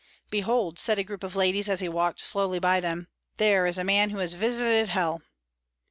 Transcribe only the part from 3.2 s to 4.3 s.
"there is a man who